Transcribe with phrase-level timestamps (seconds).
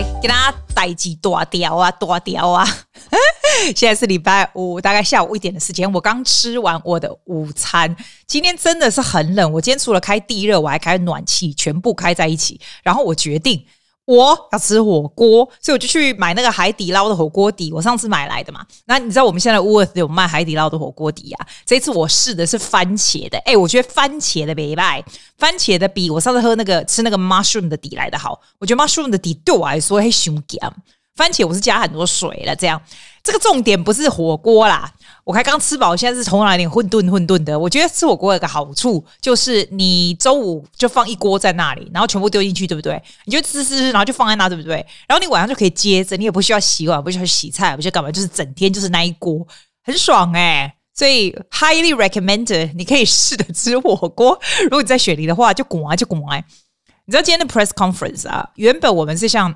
[0.00, 2.66] 来给大家带几大条啊，大条啊！
[3.76, 7.94] 现在是礼拜五，大概下午一点的时间，我刚吃完我的午餐。
[8.26, 12.58] 今天真的是很冷，我今天除了开地热，我还开暖气，全部开在一起。
[12.82, 13.62] 然后我决定。
[14.10, 17.72] 我要吃火锅，所以我就去买那个海底捞的火锅底。
[17.72, 21.46] 我上次买来的嘛，那你知道我们现在乌尔有卖海底捞的火锅底啊？
[21.64, 25.04] 这次我试的是番茄的，哎，我觉得番茄的没败，
[25.38, 28.40] 番茄的比我上次喝那个吃那个 mushroom 的底来的好。
[28.58, 30.60] 我觉得 mushroom 的底对我来说还凶咸，
[31.20, 32.80] 番茄我是加很多水了，这样。
[33.22, 34.90] 这个重点不是火锅啦。
[35.24, 37.58] 我才刚吃饱，现在是头脑有点混沌混沌的。
[37.58, 43.00] 我觉得吃火锅有个好处，就是你周五就放一锅在那里，然后全部丢进去，对不对？
[43.26, 44.76] 你就吃吃，然后就放在那，对不对？
[45.06, 49.46] 然后你晚上就可以接着，你也不需要洗碗，不需要洗菜，不需要干嘛，就是整天就是那一锅，
[49.84, 54.40] 很爽哎、所以 highly recommended，你可以试着吃火锅。
[54.62, 56.42] 如果你在雪梨的话，就滚啊就滚啊！
[57.04, 59.54] 你知道今天的 press conference 啊，原本我们是像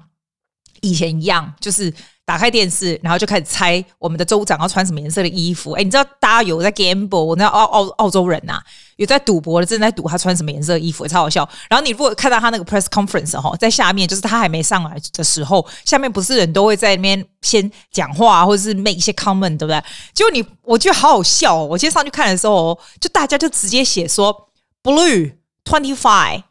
[0.84, 1.92] 以前一样，就是。
[2.26, 5.72] 打开电视，然后就开始猜我们的州长要穿什么颜色的衣服。
[5.72, 7.22] 哎，你知道大家有在 gamble？
[7.22, 8.58] 我那澳澳澳洲人呐、
[8.96, 11.46] 有在赌博的，正在赌他穿什么颜色的衣服，超好笑。
[11.68, 19.84] 然后你如果看到他那个 press conference 哈，在下面就是他还没上来的时候，下面不是人都会在那边先讲话，或者是 make 一些 comment，对不对？
[20.14, 21.66] 结果你我觉得好好笑哦。
[21.66, 24.48] 我今天上去看的时候，就大家就直接写说
[24.82, 26.44] blue twenty five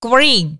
[0.00, 0.56] green。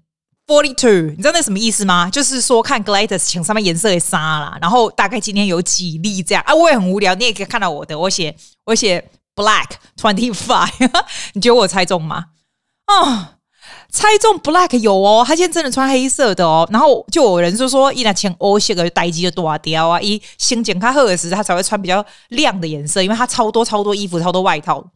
[0.46, 2.08] Forty two，你知道那什么意思吗？
[2.08, 10.70] 就是说看 Gladys 请上面颜色的纱啦，然后大概今天有几粒这样啊，我也很无聊，你也可以看到我的，我写我写 Black twenty five，
[11.34, 12.26] 你觉得我猜中吗？
[12.86, 13.38] 哦，
[13.90, 24.92] 猜中 Black 有哦，他今天真的穿黑色的哦，然后就有人就说，伊那穿欧系的呆机就多掉啊，一先剪开赫尔时他才会穿比较亮的颜色，因为他超多超多衣服，超多外套，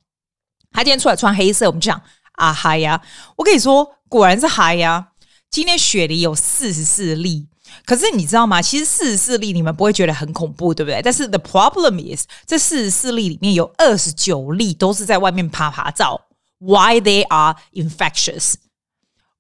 [0.71, 2.01] 他今天出来穿黑色，我们就讲
[2.37, 3.03] 啊嗨呀，
[3.35, 5.09] 我跟你说，果然是嗨呀。
[5.51, 7.49] 今天雪梨有四十四例，
[7.85, 8.63] 可是你知道吗？
[8.63, 11.03] 其实四十四例你们不会觉得很恐怖，对不对？
[11.03, 16.21] 但是 the problem is，这四十四例里面有二十九例都是在外面趴趴走
[16.61, 18.55] ，why they are infectious。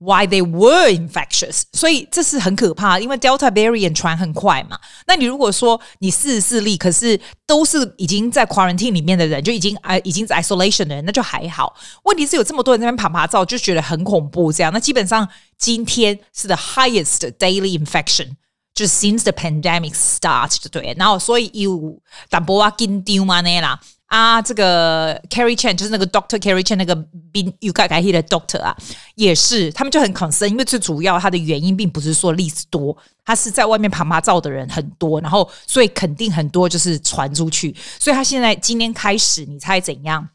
[0.02, 1.64] Why they were infectious？
[1.74, 4.78] 所以这是很可怕，因为 Delta variant 传很快嘛。
[5.06, 11.76] 那你如果说你四十四例，可是都是已经在 quarantine 里面的人，就已经哎已经在 isolation 的人，那就还好。
[12.04, 14.50] 问题是有这么多人在那边趴趴走，就觉得很恐怖。
[14.50, 15.28] 这样，那基本上
[15.60, 18.30] 今天是 the highest daily infection，
[18.74, 20.92] 就是 since the pandemic starts 对。
[20.98, 23.78] 然后所以有淡薄仔紧张嘛呢啦。
[24.06, 26.96] 啊，这个 Carrie Chan 就是那个 Doctor Carrie Chan 那个
[27.30, 28.76] 病又改改 he 的 Doctor 啊，
[29.14, 40.30] 也是他们就很 concern，因为最主要它的原因并不是说例子多，他是在外面趴趴走的人很多，然后所以肯定很多就是传出去，所以他现在今天开始，你猜怎样？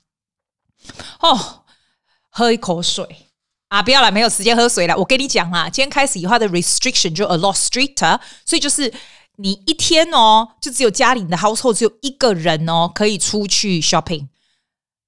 [1.20, 1.66] 哦，
[2.30, 3.25] 喝一口水
[3.76, 3.84] 啊！
[3.84, 4.96] 不要了，没有时间喝水了。
[4.98, 8.94] 我跟你讲啊，今天开始以后的 restriction 就 a lot stricter，所以就是。
[9.38, 14.26] 你一天哦，就只有家里的 household 只有一个人哦，可以出去 shopping，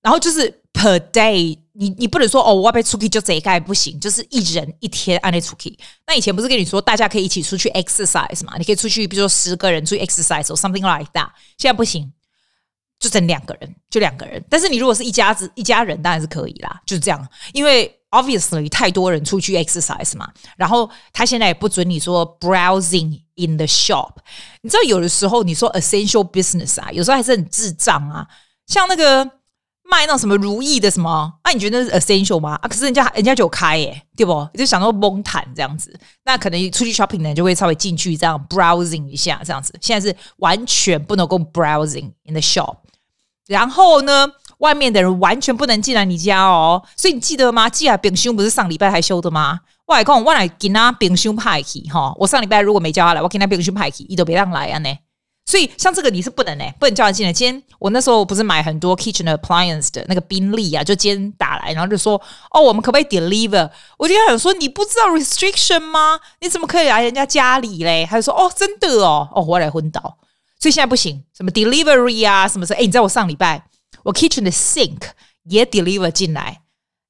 [0.02, 5.74] 然后就是 per day，你你不能说哦，我要被出去就这一盖不行，就是一人一天按那出去。
[6.06, 8.58] 那以前不是跟你说大家可以一起出去 exercise 嘛？
[8.58, 11.30] 你可以出去，比如说十个人出去 exercise or something like that。
[11.58, 12.12] 现在不行，
[13.00, 14.44] 就整两个人，就两个人。
[14.50, 17.97] 但是你如果是一家子一家人，当然是可以啦，就是这样，因为。
[18.10, 24.14] Obviously，太多人出去 exercise 嘛，然后他现在也不准你说 browsing in the shop。
[24.62, 28.26] 你知道有的时候你说 essential business 啊，有时候还是很智障啊。
[28.66, 29.26] 像那个
[29.84, 32.58] 卖那什么如意的什么，那、啊、你觉得那是 essential 吗？
[32.62, 34.48] 啊，可是人家人家就有开耶，对不？
[34.54, 39.78] 就想到蒙坦这样子，那可能出去 shopping 呢就会稍微进去这样 browsing 一下这样子。
[39.82, 42.78] 现在是完全不能够 browsing in the shop。
[43.48, 44.32] 然后呢？
[44.60, 47.70] 外面的人完全不能进来你家哦，所以你记得吗？
[47.70, 49.60] 寄来冰箱不是上礼拜还修的吗？
[49.86, 52.14] 我来讲，我来给他冰箱派去哈。
[52.18, 54.90] 我上礼拜如果没叫他来，我给他冰箱派去，你都别让来啊呢。
[55.46, 57.32] 所以像这个你是不能呢，不能叫他进来。
[57.32, 62.22] 今天我那时候不是买很多 kitchen appliance 的那个宾利啊，就今天打来，然后就说
[62.52, 63.70] 哦，我们可不可以 deliver？
[63.98, 66.20] 我就想说你不知道 restriction 吗？
[66.42, 68.06] 你怎么可以来人家家里嘞？
[68.10, 70.02] 他就说哦，真的哦，哦，我来昏倒，
[70.60, 72.80] 所以现在不行，什么 delivery 啊，什么什么？
[72.80, 73.64] 哎，你知道我上礼拜。
[74.08, 75.02] 我 kitchen 的 sink
[75.44, 76.62] 也 deliver 进来，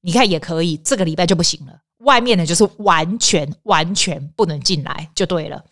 [0.02, 0.78] 你看也可以。
[0.78, 5.64] 这个礼拜就不行了，外面的就是完全完全不能进来，就对了。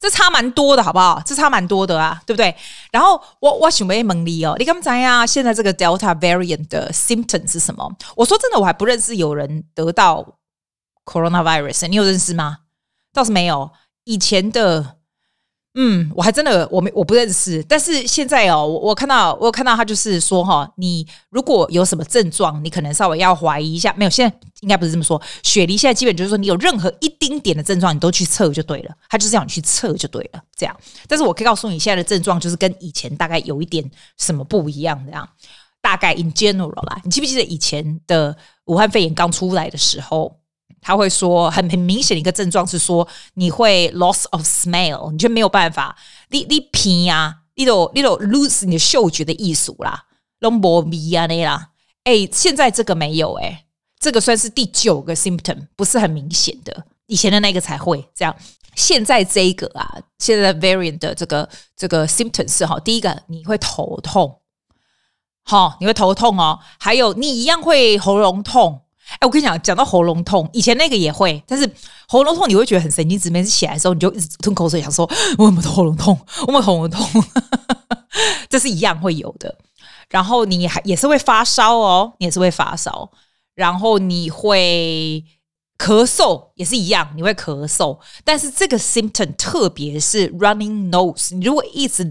[0.00, 1.22] 这差蛮多的，好不好？
[1.26, 2.56] 这差蛮多的啊，对不对？
[2.90, 7.94] 然后我我想问你哦，你刚才呀，现在这个 Delta variant 的 symptom 是什么？
[8.16, 10.38] 我说真的，我还不认识有人得到
[11.04, 12.60] coronavirus，你有认识吗？
[13.12, 13.70] 倒是没有。
[14.04, 14.96] 以前的
[15.74, 23.94] 嗯，我还真的我没我不认识，但是现在哦，我我看到我看到他就是说哈，你如果有什么症状，你可能稍微要怀疑一下。
[23.96, 25.20] 没有，现在应该不是这么说。
[25.42, 28.94] 雪梨现在基本就是说，你有任何一丁点的症状，你都去测就对了。
[29.08, 30.76] 他就是让你去测就对了，这样。
[31.08, 35.26] 但是我可以告诉你，现在的症状就是跟以前大概有一点什么不一样，这样。
[35.80, 38.36] 大概 in general 啦，你记不记得以前的
[38.66, 40.36] 武汉肺炎刚出来的时候？
[40.82, 45.96] 他会说很很明显的一个症状是说你会 loss of smell，你就没有办法，
[46.30, 50.06] 你你鼻啊，你都你都 lose 你的嗅觉的艺术啦，
[50.40, 51.70] 拢无味啊那啦。
[52.02, 53.64] 哎，现在这个没有哎、欸，
[54.00, 58.34] 这个算是第九个 symptom，不是很明显的，以前的那个才会这样。
[58.74, 64.40] 现在这一个啊，现在 variant 的这个这个 symptom 是哈，第一个你会头痛，
[65.44, 68.80] 好，你会头痛哦，还有你一样会喉咙痛。
[69.14, 71.70] 哎，我跟你讲，讲到喉咙痛，以前那个也会，但是
[72.08, 77.06] 喉咙痛你会觉得很神经质，每次起来的时候你就一直吞口水，想说 我有没有喉咙痛，我有没喉咙痛，
[78.48, 79.54] 这是一样会有的。
[80.08, 83.10] 然后你还也是会发烧哦，你也是会发烧，
[83.54, 85.24] 然后你会
[85.78, 87.98] 咳嗽，也是一样，你会咳嗽。
[88.22, 92.04] 但是这个 symptom 特别是 running nose，你如果一直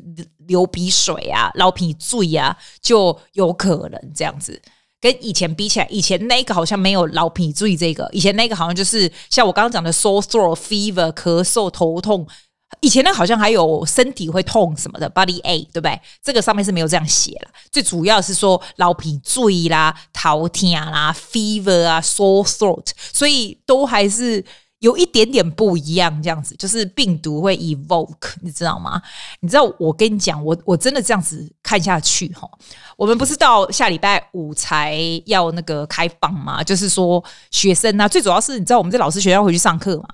[0.48, 4.60] 流鼻水啊、流鼻水啊，就有可能这样子。
[5.02, 12.28] 跟以前比起来，以前那个好像没有老皮醉这个，以前那个好像就是像我刚刚讲的 sore throat、fever、咳嗽、头痛。
[12.80, 16.00] 以前那好像还有身体会痛什么的 body ache，对不对？
[16.24, 17.52] 这个上面是没有这样写了。
[17.70, 24.46] 最主要是说老皮醉啦、头痛啦、fever 啊、sore throat，所以都还是。
[24.82, 29.00] 有一点点不一样，这样子就是病毒会 evoke，你知道吗？
[29.40, 32.50] 你知道我跟你讲，我我真的这样子看下去哈，
[32.98, 34.98] 我们不是到下礼拜五才
[35.28, 36.64] 要那个开放吗？
[36.64, 40.08] 就是说学生啊，最主要是你知道我们这老师学校回去上课嘛？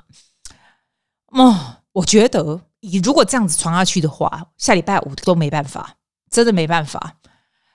[1.31, 5.95] 哦，我觉得你如果这样子传下去的话，下礼拜五都没办法，
[6.29, 7.15] 真的没办法，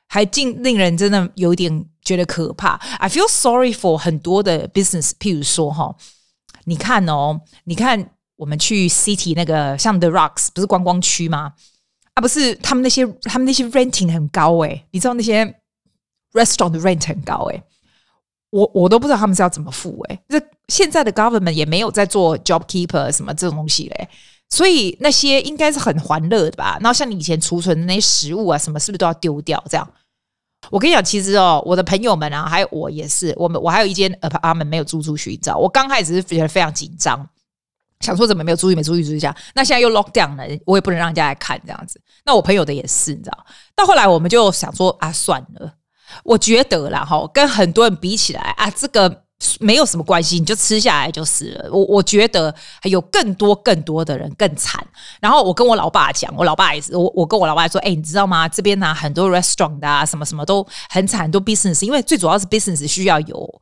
[0.08, 2.74] 还尽令人真的有点觉得可怕。
[2.98, 5.96] I feel sorry for 很多的 business，譬如说哈。
[6.64, 11.52] 你看哦，你看我们去 City 那个像 The Rocks 不是观光区吗？
[12.14, 15.44] 啊，不是他们那些他们那些 renting 很高诶，你知道那些
[16.32, 17.62] restaurant 的 rent 很高诶，
[18.50, 20.18] 我我都不知道他们是要怎么付诶。
[20.28, 24.08] 这现在的 government 也没有在做 job keeper 什么这种东西嘞，
[24.50, 26.78] 所以那些应该是很欢乐的吧？
[26.80, 29.62] 然后像你以前储存的那些食物啊，什么是不是都要丢掉？
[29.70, 29.90] 这样，
[30.70, 37.28] 我跟你讲，其实哦，我的朋友们啊，还有我也是，我们我还有一间阿门没有租出去，你知道，我刚开始是觉得非常紧张，
[38.00, 42.00] 想说怎么没有租，没租，没租一下，那现在又 lock down 了，我也不能让人家来看这样子。
[42.24, 45.74] 那我朋友的也是，你知道，到后来我们就想说啊，算了，
[46.24, 49.21] 我觉得啦哈，跟很多人比起来啊，这个。
[49.60, 51.68] 没有什么关系，你就吃下来就是了。
[51.70, 54.84] 我我觉得还有更多更多的人更惨。
[55.20, 58.48] 然后我跟我老爸讲，我老爸也是，我我跟我老爸说，哎，你知道吗？
[58.48, 63.60] 这边呢、很多 restaurant 啊，什么什么都很惨，很多 business，因为最主要是 business 需要有。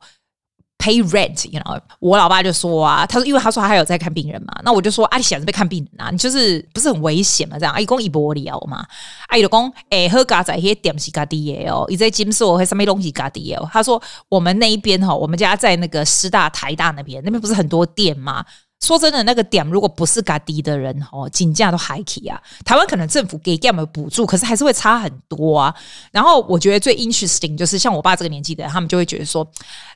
[0.81, 7.59] Pay rent，you know，我老爸就说啊，他说，因为他说他还有在看病人嘛，那我就说，啊，你想着被看病人啊，你就是不是很危险嘛？
[7.59, 8.83] 这样，阿姨讲伊玻璃哦嘛，
[9.27, 13.69] 阿姨就讲，哎，喝咖仔些点是咖滴的哦，伊在金色和什么东西咖滴哦。
[13.71, 18.43] 他说我们那一边哈，我们家在那个师大、台大那边，那边不是很多店嘛？
[18.81, 22.41] 说真的，那个点如果不是嘎低的人哦，金价都还起啊。
[22.65, 25.73] 台湾可能政府给点的补助，可是还是会差很多啊。
[26.11, 29.47] 然后我觉得最 interesting 就是像我爸这个年纪的人，他们就会觉得说，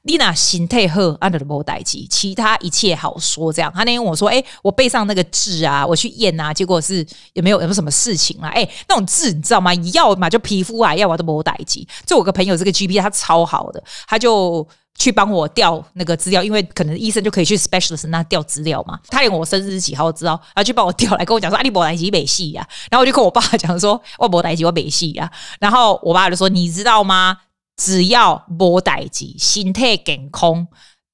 [0.03, 3.51] 丽娜心态好，under the 代志，其他一切好说。
[3.51, 8.49] 这样，他那天我说，哎，我背上那个痣啊，我去验啊，结果是也没有有没有什么事情啊？
[8.49, 9.73] 哎，那种痣你知道吗？
[9.93, 11.83] 要嘛就皮肤癌，要嘛都没代志。
[12.05, 14.67] 就我个朋友这个 GP 他超好的，他就。
[14.97, 18.99] 去帮我调那个资料，因为可能医生就可以去 specialist 那调资料嘛。
[19.09, 27.37] 他连我生日几号知道，然后去帮我调来跟我讲说：“啊，你没代志没戏呀。”然后我就跟我爸讲说：“我没代志我没戏呀。”然后我爸就说：“你知道吗？
[27.75, 30.65] 只要没代志，心态健康，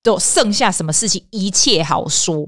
[0.03, 2.47] 都剩下什么事情一切好说。”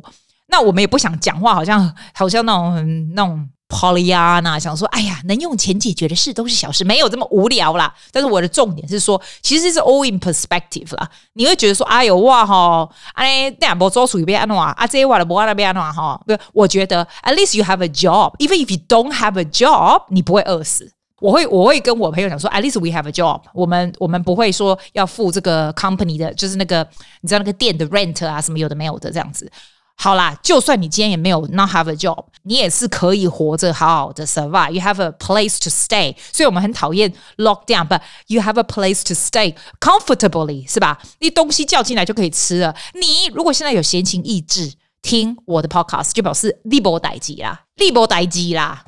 [0.50, 3.50] 那我们也不想讲话，好像好像那种那种。
[3.70, 7.92] Pollyanna 想说，哎呀，能用钱解决的事都是小事，没有这么无聊啦。
[8.12, 11.10] 但是我的重点是说，其实是 all in perspective 啦。
[11.34, 16.22] 你会觉得说，哎呦哇哈，哎，那样不做属于别安诺啊，这话的不那边安诺哈。
[16.28, 20.92] 不，我觉得 at least you have a job，even if you don't have a job，你不会饿死。
[21.20, 26.88] 我会我会跟我朋友讲说，at least we have a job，我们我们不会说要付这个 company 的，就是那个
[27.22, 29.50] 你知道那个店的 rent 啊，什么有的没有的这样子。
[29.96, 34.72] 好啦，就算你今天也没有 not have a job，你也是可以活着好好的 survive。
[34.72, 41.00] You have a place to stay，所以我们很讨厌 lock down，but you have a place to stay comfortably，是吧？
[41.20, 42.76] 你东西叫进来就可以吃了。
[42.96, 48.84] 你如果现在有闲情逸致，听我的 podcast，就表示你没代志啦，你没代志啦。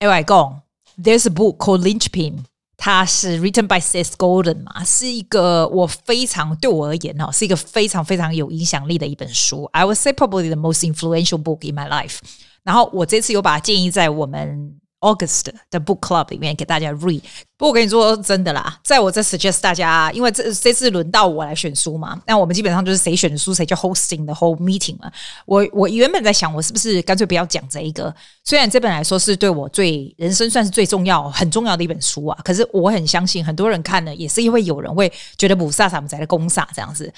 [0.00, 0.60] 哎，外公
[1.01, 2.45] ，There's a book called Linchpin，
[2.77, 9.65] 它是 written by Seth Godin 嘛，是一个我非常对我而言哦，是一个非常非常有影响力的一本书。
[9.73, 12.19] I would say probably the most influential book in my life。
[12.63, 14.77] 然后我这次有把它建议在我们。
[15.00, 17.20] August 的 Book Club 里面给大家 read，
[17.56, 25.12] 不过我跟你说真的啦，在我这 suggest 大家，因为这这次轮到我来选书嘛，那我们基本上就是谁选的书谁就 hosting the whole meeting 了。
[25.44, 28.14] 我我原本在想，我是不是干脆不要讲这一个？
[28.44, 37.12] 虽然这本来说是对我最人生算是最重要、很重要的一本书啊，可是我很相信很多人看了也是因为有人会觉得不飒啥不在的攻煞这样子，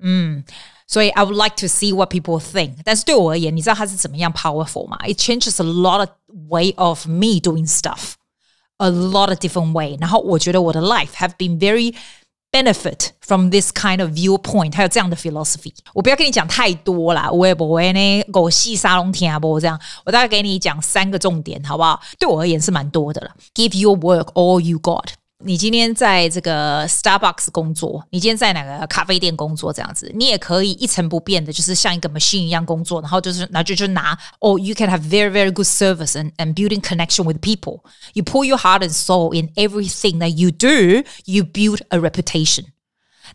[0.00, 0.44] 嗯。
[0.86, 2.74] 所以，I would like to see what people think。
[2.84, 4.98] 但是对我而言，你知道它是怎么样 powerful 吗？
[5.06, 6.10] It changes a lot of
[6.50, 8.12] way of me doing stuff,
[8.76, 9.96] a lot of different way。
[9.98, 11.94] 然后我觉得我的 life have been very
[12.50, 15.72] benefit from this kind of viewpoint，还有这样的 philosophy。
[15.94, 19.80] 我不要跟你讲太多啦，我也不会呢，狗戏沙龙天啊不这样。
[20.04, 21.98] 我大概给你讲三个重点，好不好？
[22.18, 23.30] 对我而言是蛮多的了。
[23.54, 25.06] Give your work all you got。
[25.43, 29.71] 你今天在这个 Starbucks 工作，你今天在哪个咖啡店工作？
[29.71, 37.81] 这样子，你也可以一成不变的，就是像一个 machine 一样工作，然后就是，那就就拿哦，you can have very very good service and and building connection with people.
[38.13, 41.07] You pour your heart and soul in everything that you do.
[41.25, 42.65] You build a reputation.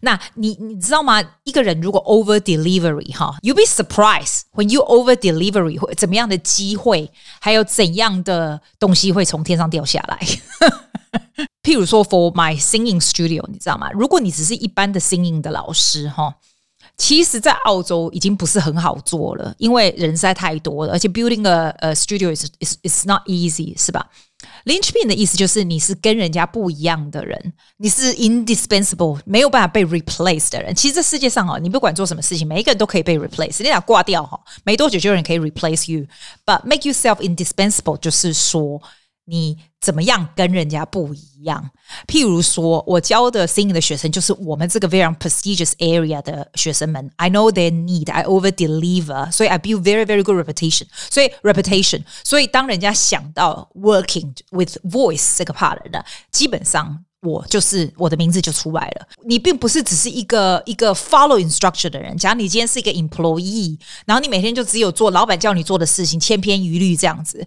[0.01, 1.23] 那你你知道吗？
[1.43, 7.09] 一个人如果 over delivery 哈，you be surprised when you over delivery 会怎么样的机会，
[7.39, 10.19] 还有怎样的东西会从天上掉下来。
[11.63, 13.89] 譬如说，for my singing studio，你知道吗？
[13.91, 16.33] 如果你只是一般的 singing 的老师，哈，
[16.97, 24.07] 其实，在澳洲已经不是很好做了，因为人实在太多了，而且 building a a studio is is is not easy，是吧
[24.64, 30.74] ？Linchpin 的意思就是你是跟人家不一样的人，你是 indispensable，没有办法被 replace 的人。
[30.74, 38.82] 其实这世界上哦，你不管做什么事情，每一个人都可以被 replace，你俩挂掉哈，没多久就有人可以 replace you，but make yourself indispensable，就是说。
[39.24, 41.70] 你怎么样跟人家不一样？
[42.06, 47.10] 譬如说，我教的 singing 的学生就是我们这个非常 prestigious area 的学生们。
[47.16, 50.84] I know their need, I over deliver，所以 I build very very good reputation。
[51.10, 59.08] 所以 reputation，所以当人家想到 working with voice 这个 part 的，基本上我就是我的名字就出来了。
[59.26, 62.16] 你并不是只是一个一个 follow instruction 的人。
[62.16, 67.44] 假如你今天是一个 employee，然后你每天就只有做老板叫你做的事情，千篇一律这样子。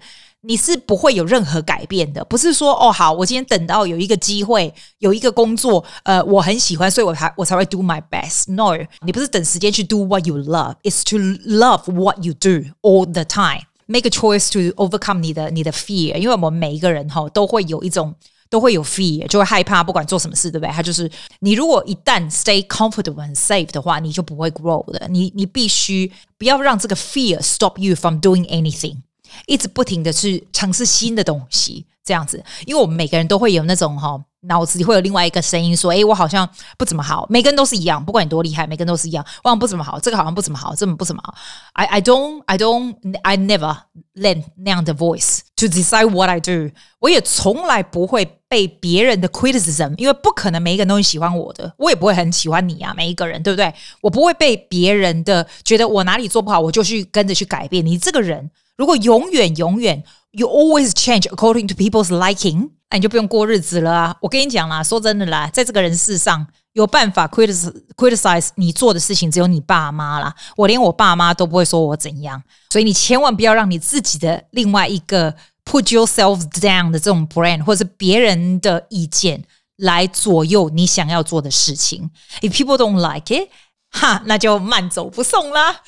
[0.47, 8.51] 你是不会有任何改变的，不是说哦好，我今天等到有一个机会，有一个工作，呃，我很喜欢，所以我才我才会 do my best。
[8.53, 13.63] No，你不是等时间去 do what you love，it's to love what you do all the time。
[13.87, 18.13] Make a choice to overcome 你的你的 fear，因为我们每一个人哈都会有一种
[18.49, 20.71] 都会有 fear，就会害怕，不管做什么事，对不对？
[20.71, 21.09] 他就是
[21.39, 25.07] 你如果一旦 stay comfortable and safe 的话，你就不会 grow 的。
[25.09, 28.97] 你你必须不要让这个 fear stop you from doing anything。
[29.45, 41.33] 一直不停的去尝试新的东西，这样子，因为我们每个人都会有那种哈，脑子里会有另外一个声音说：“诶，我好像不怎么好。”每个人都是一样，不管你多厉害，每个人都是一样，我好像不怎么好，这个好像不怎么好，这么不怎么好。
[41.73, 43.75] I I don't I don't I never
[44.15, 46.71] let 那样的 voice to decide what I do。
[46.99, 53.73] 我也从来不会被别人的 criticism，因为不可能每一个人都很喜欢我的，我也不会很喜欢你啊，每一个人对不对？
[54.01, 58.51] 我不会被别人的觉得我哪里做不好，我就去跟着去改变你这个人。
[58.77, 64.15] 如果永远永远，you always change according to people's liking，那你就不用过日子了啊！
[64.21, 70.35] 我跟你讲啦，说真的啦，在这个人世上，有办法 criticize criticize 你做的事情，只有你爸妈啦。
[70.57, 79.43] 我连我爸妈都不会说我怎样，所以你千万不要让你自己的另外一个 put yourself down 的这种 brand，或者是别人的意见
[79.77, 82.11] 来左右你想要做的事情。
[82.41, 83.49] If people don't like it，
[83.91, 85.81] 哈，那就慢走不送啦。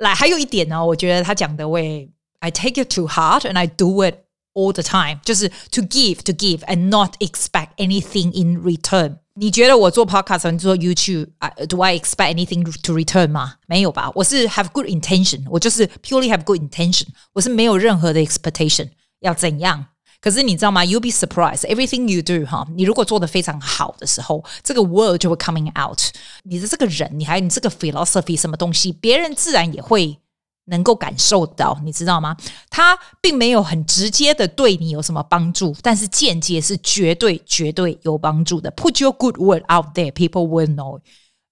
[0.00, 2.08] 来，还有一点呢，我觉得他讲的，我也
[2.40, 4.14] I take it to heart and I do it
[4.52, 9.18] all the time，就是 to give to give and not expect anything in return。
[9.38, 13.56] 你觉得我做 podcast，你做 YouTube，do I expect anything to return 吗？
[13.66, 18.88] 没有吧，我是 have good intention，我就是 purely have good intention，我是没有任何的 expectation
[19.20, 19.86] 要怎样。
[20.20, 20.82] 可是你知道吗？
[20.84, 21.66] You'll be surprised.
[21.68, 26.00] Everything you do，哈，你如果做得非常好的时候，这个 word 就会 coming out。
[26.44, 30.18] 你的这个人，你还有你这个 philosophy 什么东西，别人自然也会
[30.64, 32.36] 能够感受到，你知道吗？
[32.70, 38.72] 他并没有很直接的对你有什么帮助，但是间接是绝对绝对有帮助的。
[38.72, 41.00] Put your good word out there, people will know.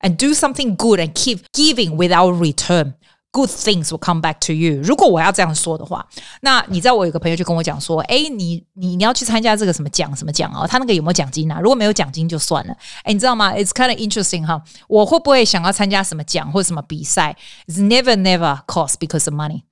[0.00, 2.94] And do something good and keep giving without return.
[3.32, 4.80] good things will come back to you。
[4.82, 6.06] 如果我要这样说的话，
[6.42, 10.66] 那你知道我有个朋友就跟我讲说，哎，你你你要去参加这个什么奖什么奖哦？
[10.66, 11.58] 他那个有没有奖金啊？
[11.60, 12.74] 如果没有奖金就算了。
[13.02, 13.52] 哎，你知道吗？
[13.52, 14.62] It's kind of interesting 哈。
[14.86, 17.36] 我会不会想要参加什么奖或者什么比赛？
[17.66, 19.62] It's never never cost because of money。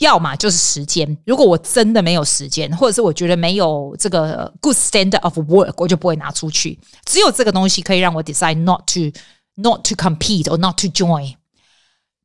[0.00, 6.78] 要么就是时间，如果我真的没有时间，或者是我觉得没有这个 good standard of work，我就不会拿出去。
[7.04, 9.16] 只有这个东西可以让我 decide not to
[9.54, 11.34] not to compete or not to join。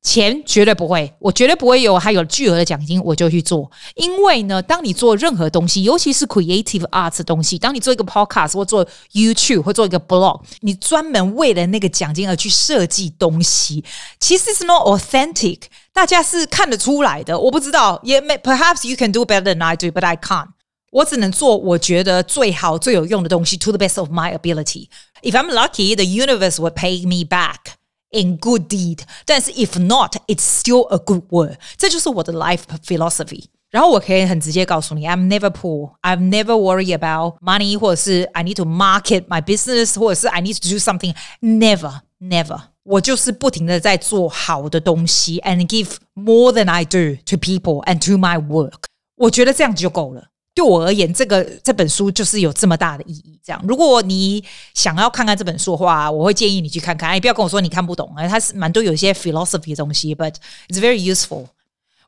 [0.03, 3.69] 钱绝对不会，我绝对不会有还有巨额的奖金我就去做。
[3.95, 13.83] 因为呢，当你做任何东西，尤其是 creative arts 的东西，当你做一个 podcast 或做 YouTube 或做一个 blog，你专门为了那个奖金而去设计东西，
[14.21, 15.63] 其实是 not authentic。
[15.91, 17.38] 大家是看得出来的。
[17.38, 20.48] 我不知道，也 perhaps you can do better than I do，but I can't。
[20.91, 27.74] 我只能做我觉得最好最有用的东西，to the best of my ability。If I'm lucky，the universe will pay me back。
[28.13, 31.57] In good deed，但是 if not, it's still a good word。
[31.77, 33.45] 这就是我的 life philosophy。
[33.69, 35.91] 然后我可以很直接告诉你，I'm never poor.
[36.01, 40.77] I've never worry about money，或者是 I need to market my business，或者是 I need to do
[40.77, 42.62] something。Never, never。
[42.81, 48.86] 我就是不停的在做好的东西，and give more than I do to people and to my work。
[49.17, 50.29] 我觉得这样子就够了。
[50.54, 53.40] 对我而言，这个这本书就是有这么大的意义。
[53.44, 54.42] 这样，如果你
[54.73, 57.11] 想要看看这本书的话，我会建议你去看看。
[57.11, 60.34] 哎，不要跟我说你看不懂，哎，它是蛮多有一些 philosophy 的东西，but
[60.68, 61.46] it's very useful。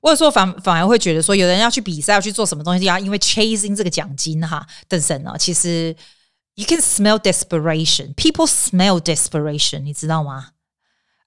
[0.01, 5.35] 或者说反反而会觉得说，有人要去比赛，要去做什么东西，要因为 chasing 这个奖金哈等等呢？
[5.37, 5.97] 其实
[6.55, 8.15] you can smell desperation.
[8.15, 10.51] People smell desperation，你知道吗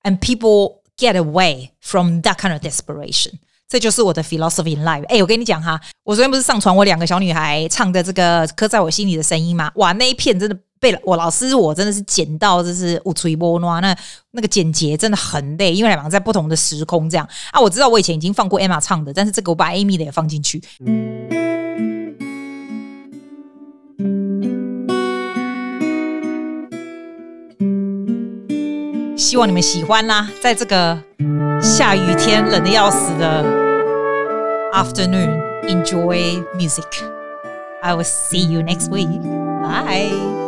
[0.03, 3.39] ？And people get away from that kind of desperation.
[3.69, 5.05] 这就是我的 philosophy in life。
[5.05, 9.71] 哎，我跟你讲哈，我昨天不是上传我两个小女孩唱的这个刻在我心里的声音吗？
[9.75, 13.95] 哇，那一片真的被我老师我真的是剪到，就是无吹波那
[14.31, 17.61] 那个剪辑真的很累，因为两个在不同的时空这样啊。
[17.61, 20.59] 我知道我以前已经放过 Emma 唱的，但是这个我把 Amy 的也放进去。
[29.19, 30.97] 希望你们喜欢啦，在这个
[31.61, 33.43] 下雨天冷的要死的
[34.71, 37.03] afternoon, enjoy music.
[37.81, 39.09] I will see you next week.
[39.61, 40.38] Bye.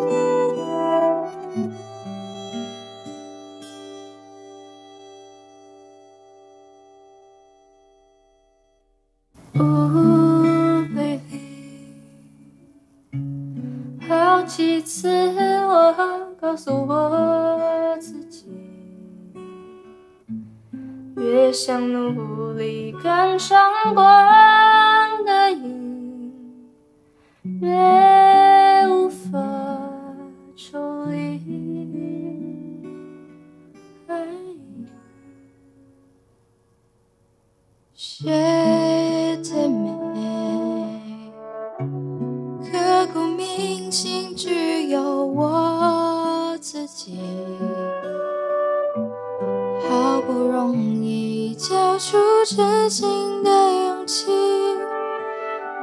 [21.51, 23.59] 越想努力赶上
[23.93, 24.60] 光
[52.81, 54.31] 真心的勇气，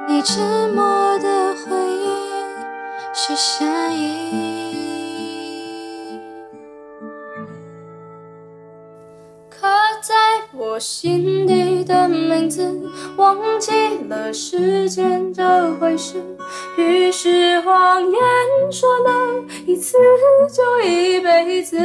[0.09, 2.11] 你沉默的回应
[3.15, 4.75] 是善意。
[9.49, 9.69] 刻
[10.03, 10.13] 在
[10.53, 12.69] 我心底的名字，
[13.17, 13.71] 忘记
[14.09, 16.21] 了时间这回事，
[16.77, 18.21] 于是谎言
[18.73, 19.97] 说了一次
[20.53, 21.79] 就一辈子。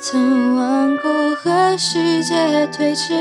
[0.00, 3.18] 曾顽固和世界对峙，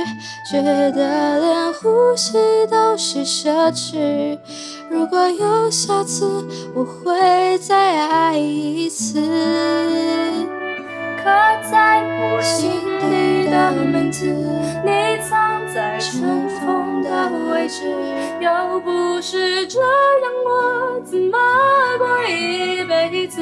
[0.49, 0.61] 觉
[0.91, 2.37] 得连呼吸
[2.69, 4.37] 都是奢侈。
[4.87, 9.19] 如果有下次，我会再爱一次。
[11.17, 11.23] 刻
[11.69, 14.25] 在我心底的名字，
[14.85, 17.09] 你藏在尘封的
[17.51, 17.91] 位置。
[18.39, 19.87] 要不是这样，
[20.45, 21.37] 我怎么
[21.97, 23.41] 过一辈子？